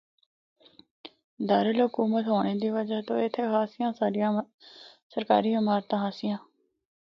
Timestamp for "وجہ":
2.77-2.99